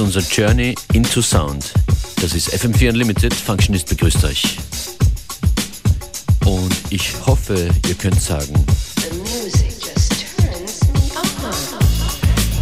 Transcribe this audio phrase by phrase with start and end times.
[0.00, 1.74] Ist unser Journey into Sound.
[2.22, 3.34] Das ist FM4 Unlimited.
[3.34, 4.56] Functionist begrüßt euch.
[6.46, 8.54] Und ich hoffe, ihr könnt sagen,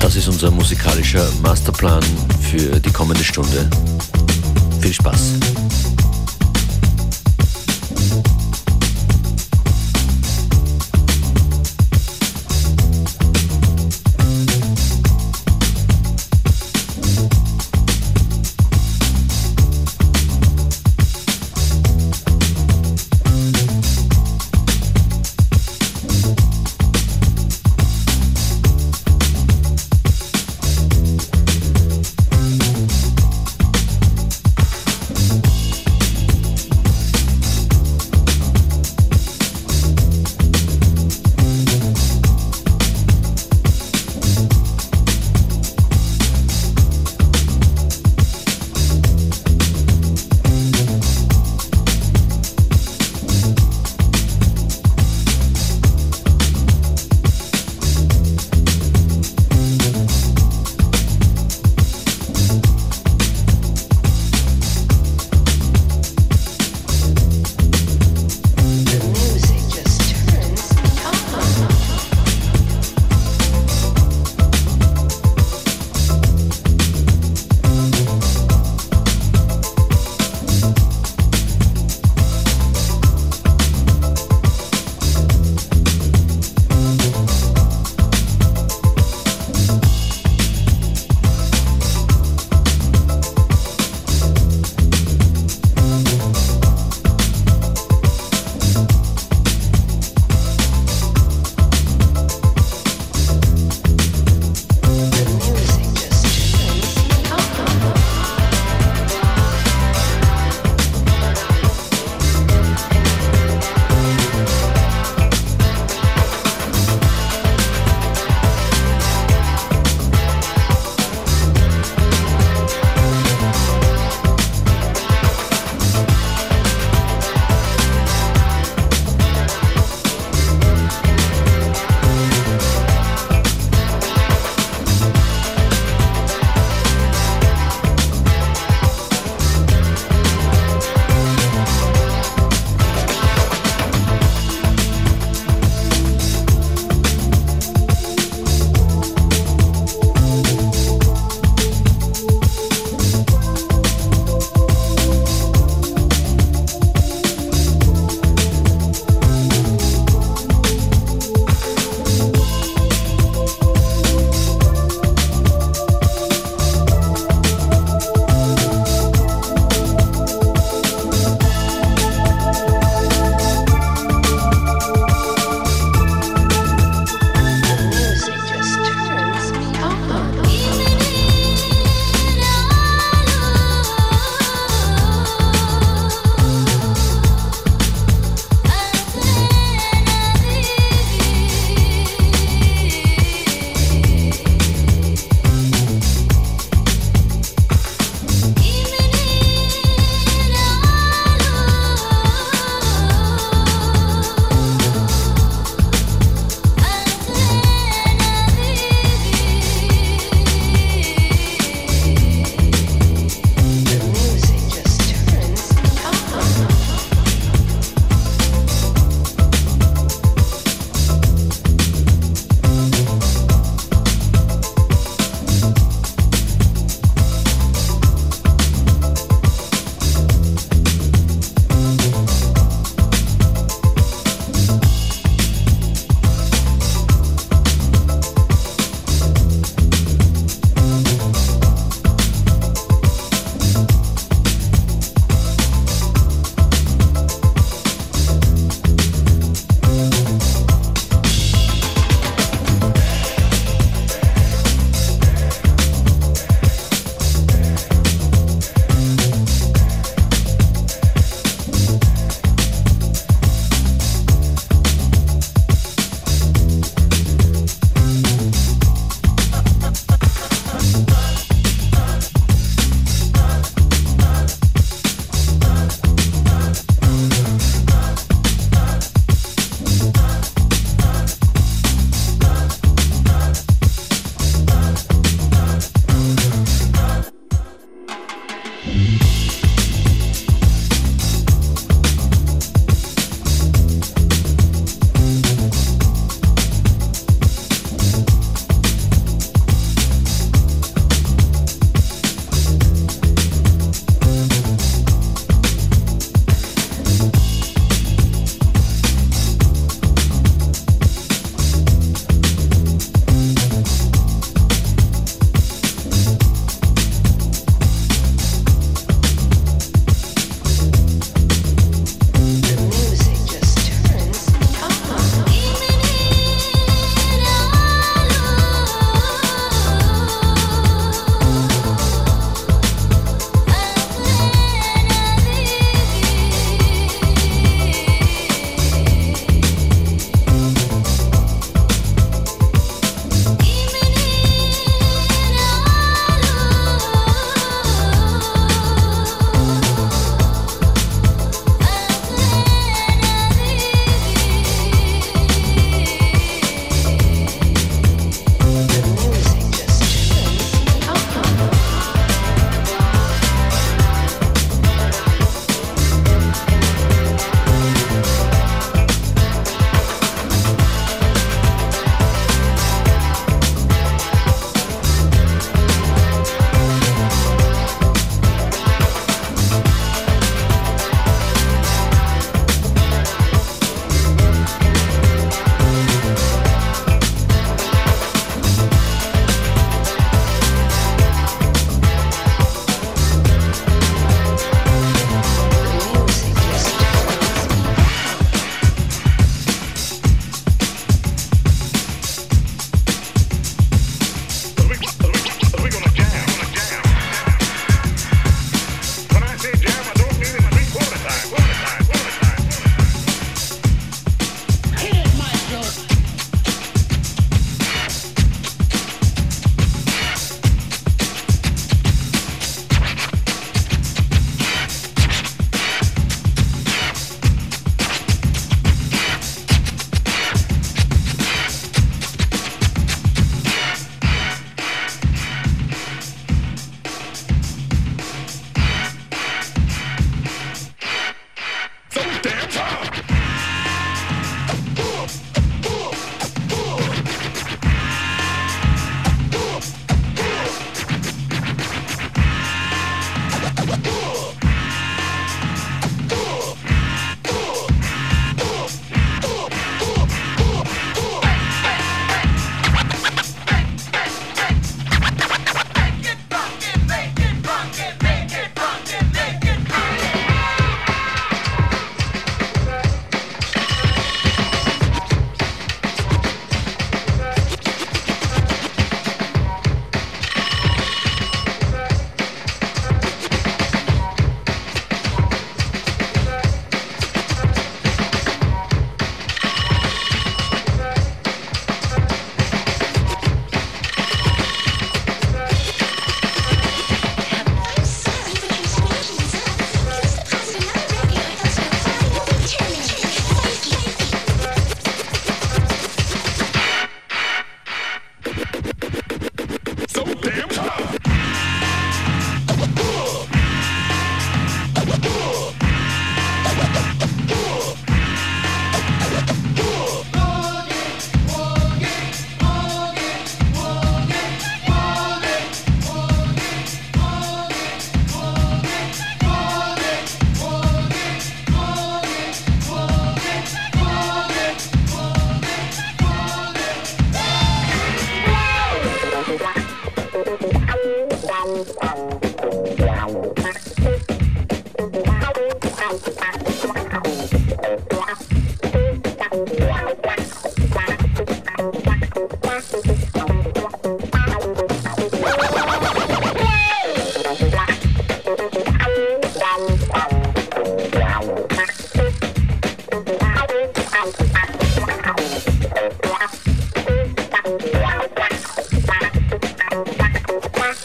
[0.01, 2.03] das ist unser musikalischer Masterplan
[2.51, 3.71] für die kommende Stunde.
[4.81, 5.35] Viel Spaß.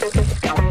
[0.04, 0.63] Música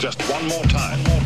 [0.00, 1.19] Just one more time.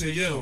[0.00, 0.39] To you.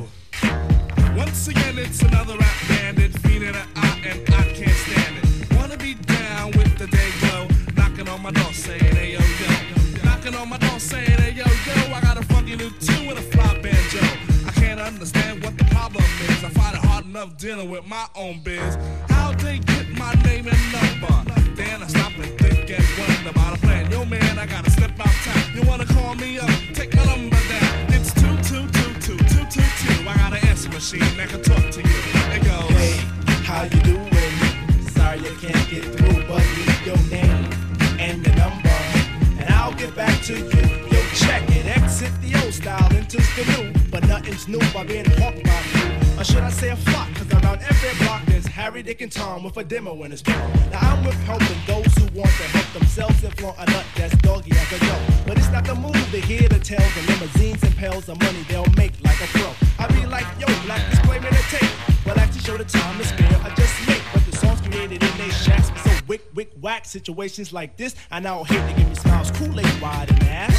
[49.59, 50.73] And a demo in his mouth.
[50.73, 54.17] Now I'm with helping those who want to help themselves and flaunt a nut that's
[54.19, 54.97] doggy as a go.
[55.27, 58.43] But it's not the move to hear the tales of limousines and pails of money
[58.49, 59.51] they'll make like a pro.
[59.79, 61.71] I be like, yo, black display me the tape.
[62.07, 65.17] Well, actually show the time is fair, I just make, but the songs created in
[65.19, 66.85] they shacks so wick, wick, whack.
[66.85, 70.55] Situations like this, I now hate to give me smiles, Kool-Aid wide and ass.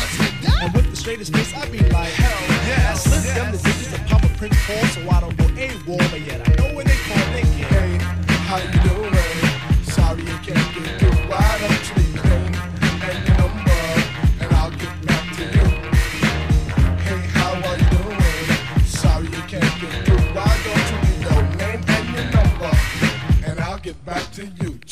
[0.62, 3.08] And with the straightest face, I be like, hell yes.
[3.08, 6.22] I slip them the digits of Papa Prince Paul, so I don't go A-Wall, but
[6.22, 7.79] yet I know when they call, they get.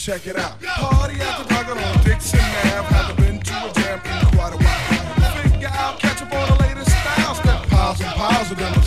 [0.07, 0.61] Check it out.
[0.61, 2.87] Party after party on Dixon Ave.
[2.95, 5.43] Haven't been to a jam in quite a while.
[5.43, 7.39] Figure out, catch up on the latest styles.
[7.39, 8.86] Piles and piles of them.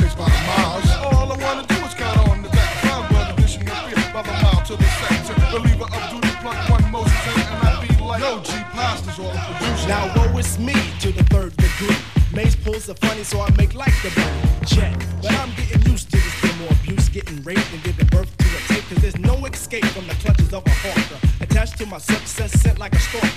[9.90, 11.96] Now woe is me to the third degree.
[12.33, 14.64] Maze pulls are funny, so I make like the bunny.
[14.64, 14.96] Check.
[15.20, 18.46] But I'm getting used to this bit more abuse, getting raped and giving birth to
[18.46, 18.85] a tape.
[18.88, 21.18] Cause there's no escape from the clutches of a hawker.
[21.40, 23.29] Attached to my success, sent like a stalker.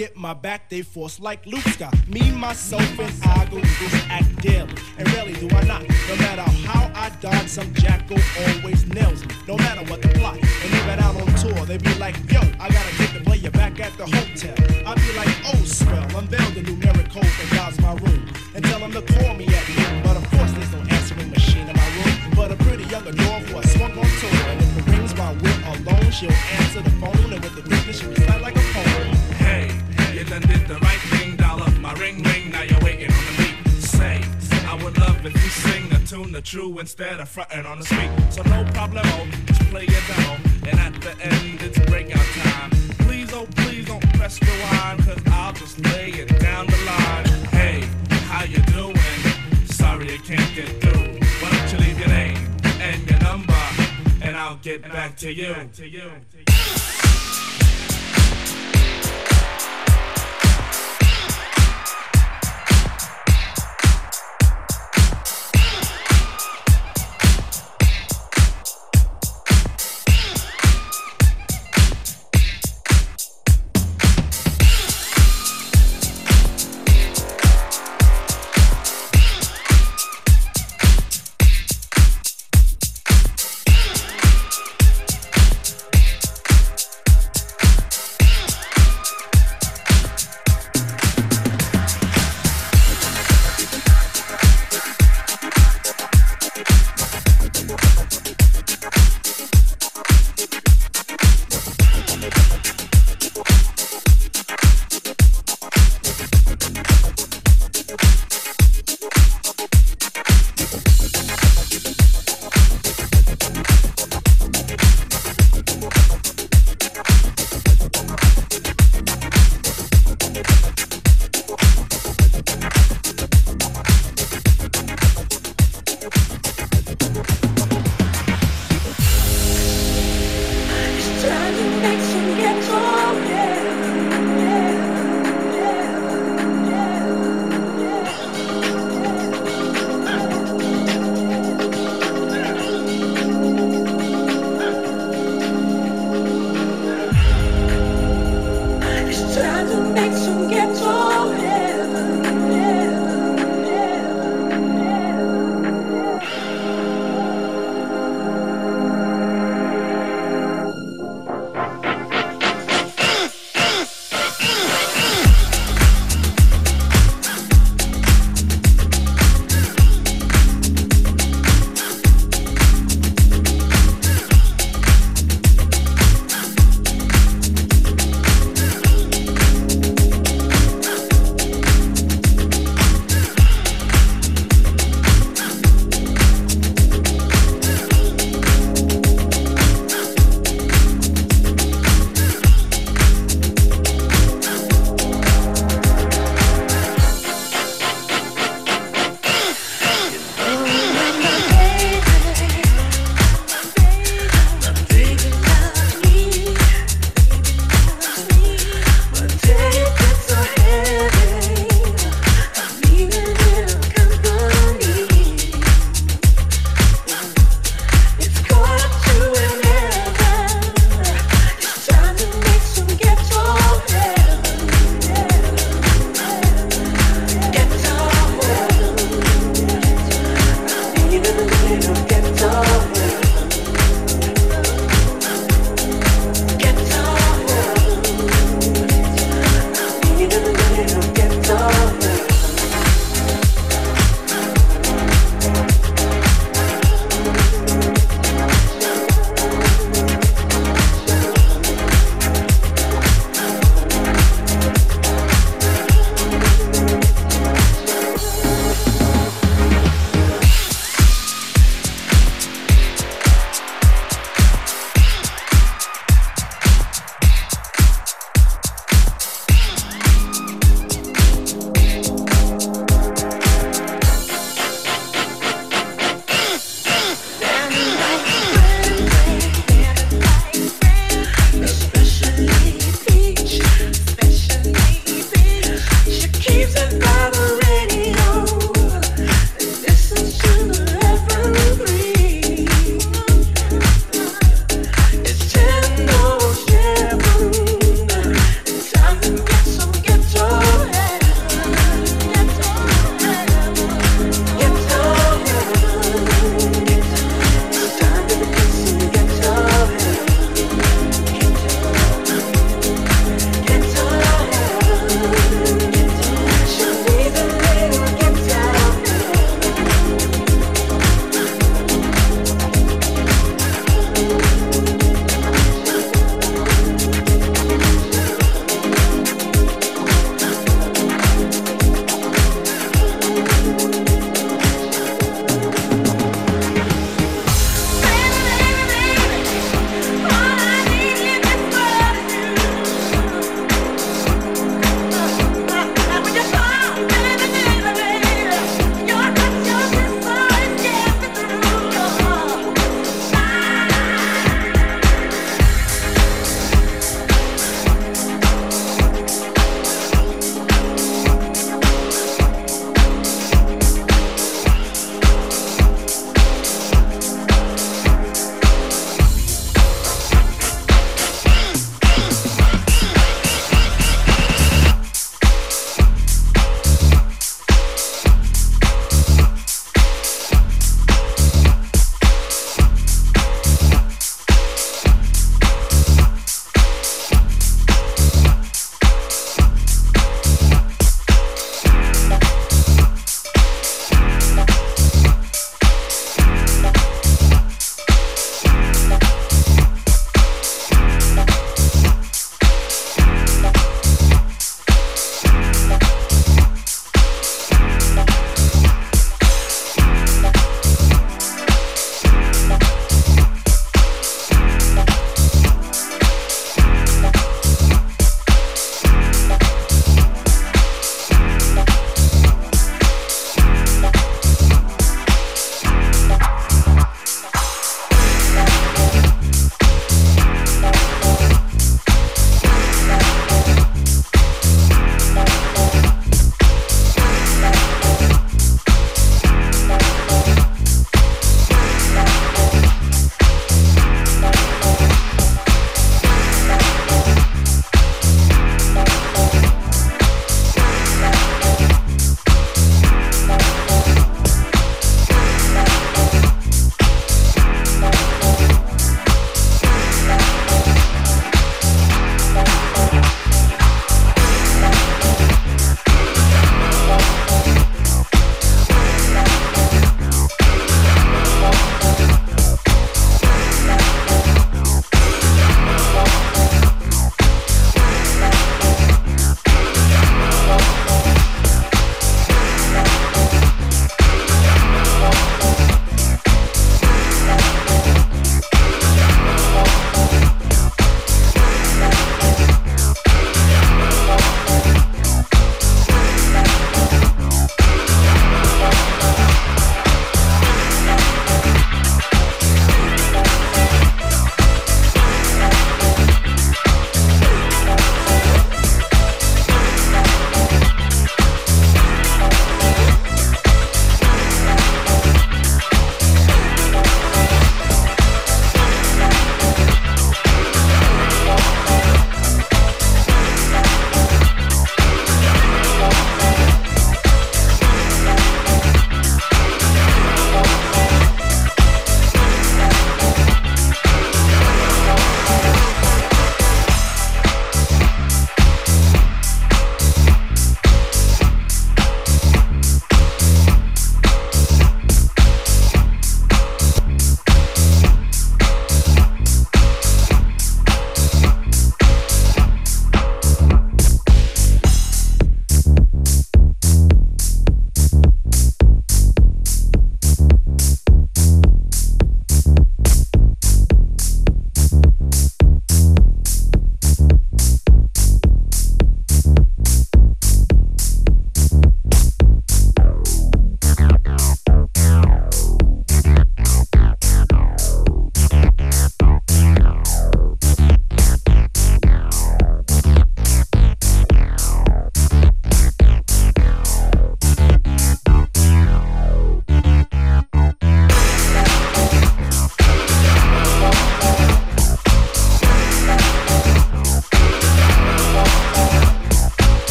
[0.00, 1.94] Get my back, they force like Luke Scott.
[2.08, 4.72] Me, myself, and I go this act daily.
[4.96, 5.82] And rarely do I not.
[6.08, 9.34] No matter how I dodge, some jackal always nails me.
[9.46, 10.36] No matter what the plot.
[10.36, 13.78] And even out on tour, they be like, yo, I gotta get the player back
[13.78, 14.56] at the hotel.
[14.88, 18.26] I be like, oh, swell, unveil the numeric code that guides my room.
[18.54, 20.02] And tell them to call me at noon.
[20.02, 22.16] But of course, there's no answering machine in my room.
[22.34, 24.32] But a pretty young adore who I swung on tour.
[24.48, 27.32] And if it rings my will alone, she'll answer the phone.
[27.34, 28.59] And with the business, she recite like
[35.26, 38.10] if you sing a tune the true instead of fronting on the street.
[38.30, 40.36] So no problemo, just play your demo.
[40.68, 42.70] And at the end, it's breakout time.
[43.06, 47.26] Please, oh please don't press rewind, cause I'll just lay it down the line.
[47.50, 47.88] Hey,
[48.28, 48.96] how you doing?
[49.66, 51.18] Sorry I can't get through.
[51.40, 52.38] Why don't you leave your name
[52.80, 53.62] and your number,
[54.22, 55.54] and I'll get back to you.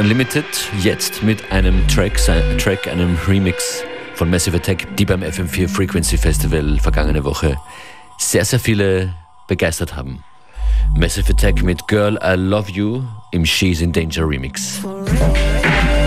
[0.00, 0.46] Unlimited,
[0.82, 2.16] jetzt mit einem Track,
[2.56, 3.84] Track, einem Remix
[4.14, 7.58] von Massive Attack, die beim FM4 Frequency Festival vergangene Woche
[8.16, 9.14] sehr, sehr viele
[9.46, 10.24] begeistert haben.
[10.96, 14.82] Massive Attack mit Girl I Love You im She's in Danger Remix.
[14.82, 15.99] I'm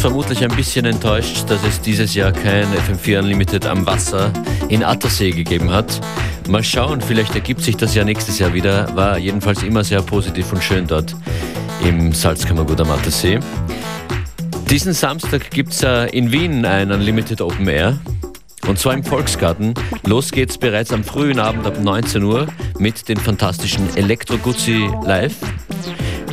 [0.00, 4.32] vermutlich ein bisschen enttäuscht, dass es dieses Jahr kein FM4 Unlimited am Wasser
[4.68, 6.00] in Attersee gegeben hat.
[6.48, 8.96] Mal schauen, vielleicht ergibt sich das ja nächstes Jahr wieder.
[8.96, 11.14] War jedenfalls immer sehr positiv und schön dort
[11.84, 13.40] im Salzkammergut am Attersee.
[14.70, 15.82] Diesen Samstag gibt es
[16.12, 17.98] in Wien ein Unlimited Open Air.
[18.66, 19.74] Und zwar im Volksgarten.
[20.06, 22.46] Los geht's bereits am frühen Abend ab 19 Uhr
[22.78, 25.36] mit den fantastischen Elektro Guzzi Live.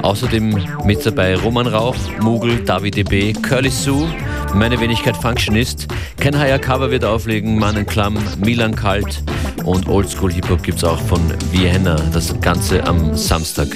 [0.02, 4.08] Außerdem mit dabei Roman Rauch, Mugel, David DB, Curly Sue,
[4.54, 5.88] meine Wenigkeit Functionist,
[6.18, 9.24] Ken Hayakawa wird auflegen, Mannen Klamm, Milan Kalt
[9.66, 11.22] und Oldschool Hip-Hop gibt es auch von
[11.52, 11.96] Vienna.
[12.14, 13.68] Das Ganze am Samstag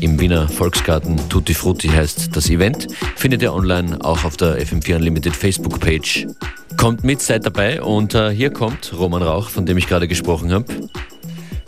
[0.00, 1.16] im Wiener Volksgarten.
[1.28, 2.88] Tutti Frutti heißt das Event.
[3.14, 6.26] Findet ihr online auch auf der FM4 Unlimited Facebook-Page.
[6.76, 10.52] Kommt mit, seid dabei und äh, hier kommt Roman Rauch, von dem ich gerade gesprochen
[10.52, 10.66] habe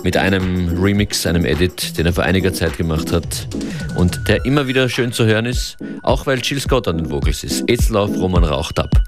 [0.03, 3.49] mit einem Remix, einem Edit, den er vor einiger Zeit gemacht hat
[3.96, 7.44] und der immer wieder schön zu hören ist, auch weil Jill Scott an den Vocals
[7.44, 7.68] ist.
[7.68, 9.03] It's Love Roman raucht ab.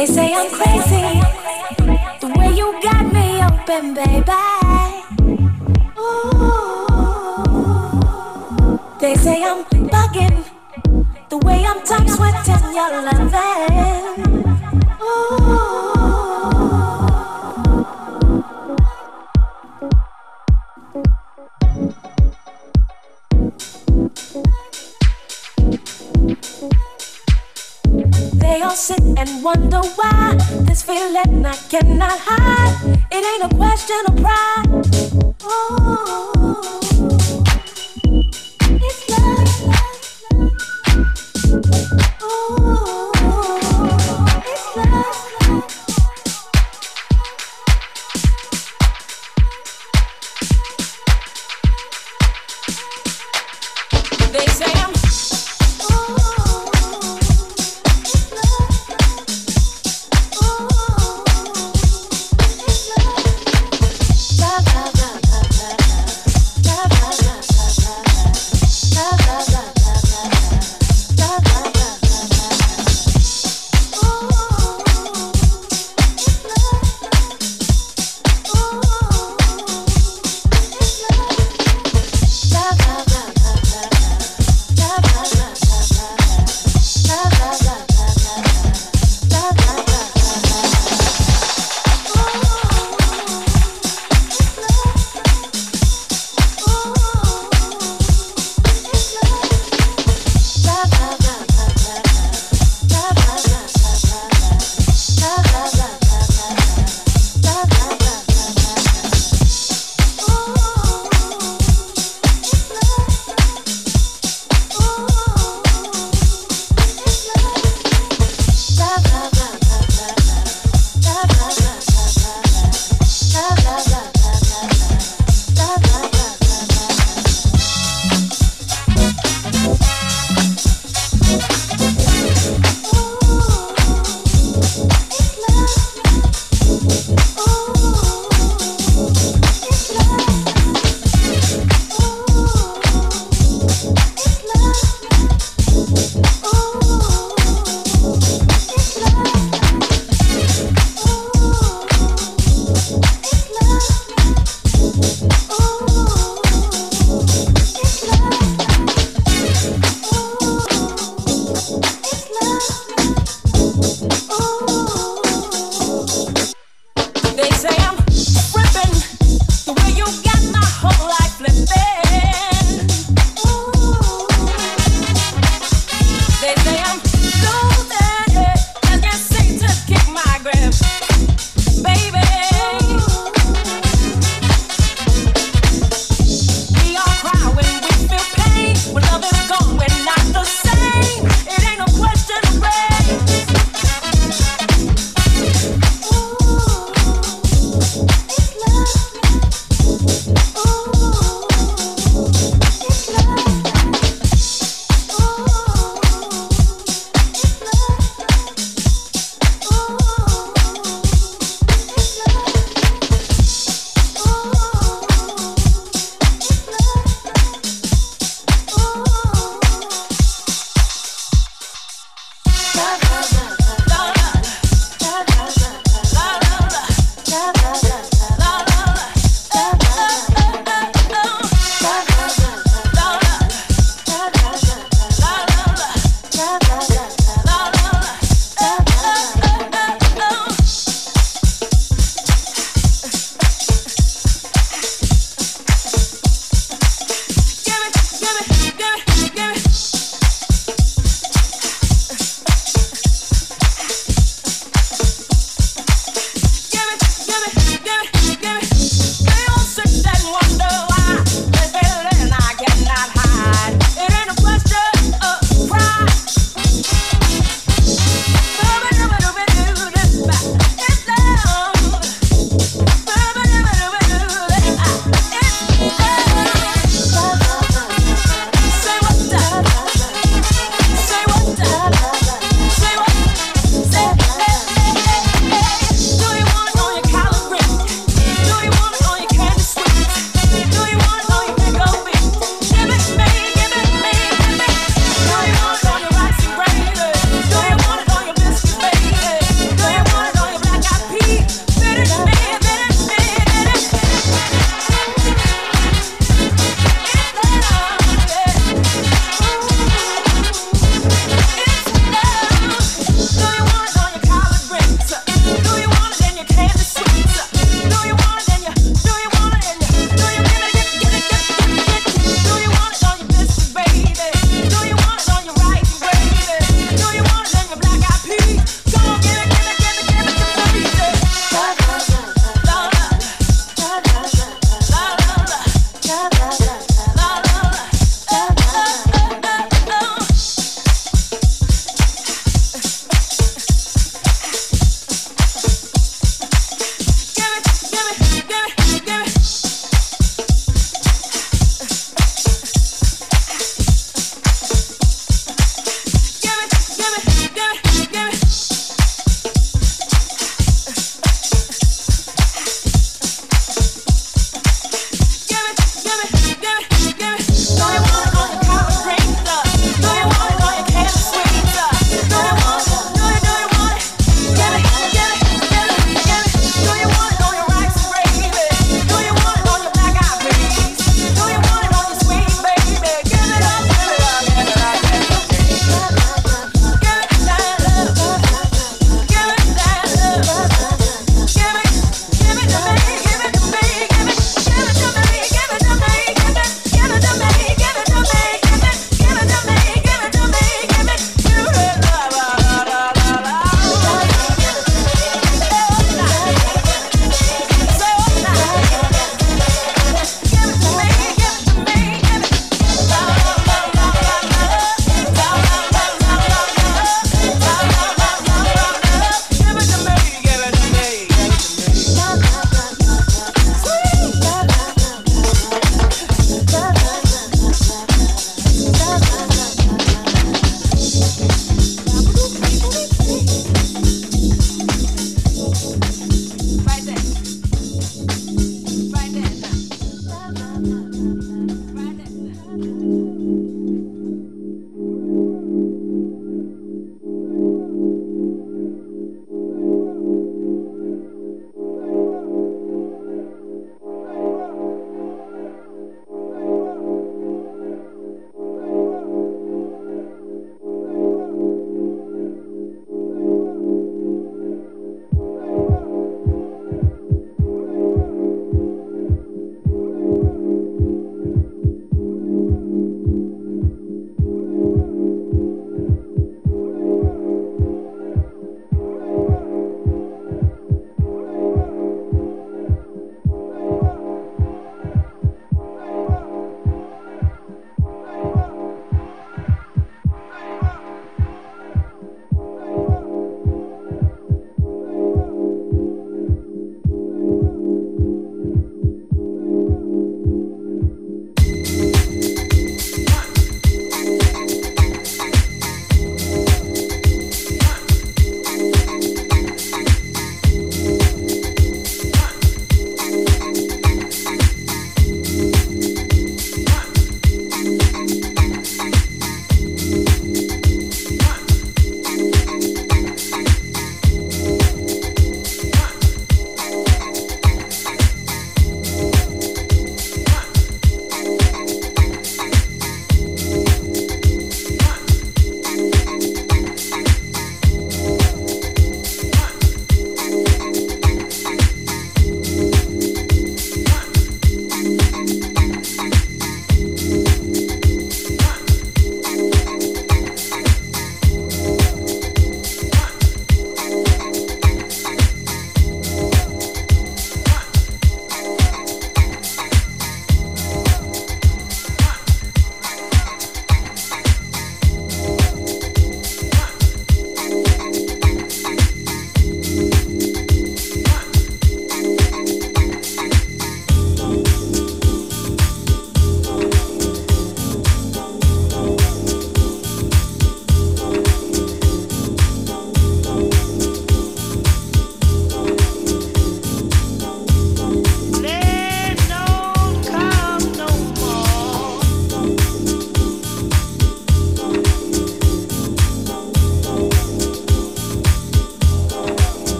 [0.00, 1.20] They say I'm crazy,
[2.20, 4.32] the way you got me open, baby.
[5.98, 7.28] Ooh.
[8.98, 10.42] They say I'm bugging,
[11.28, 13.89] the way I'm top sweating your loving.
[28.50, 30.34] They all sit and wonder why
[30.66, 32.98] this feeling I cannot hide.
[33.12, 35.36] It ain't a question of pride.
[35.44, 36.39] Ooh.